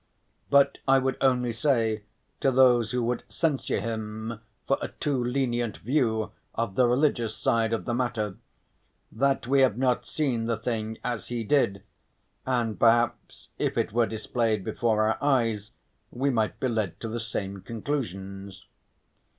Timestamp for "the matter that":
7.85-9.45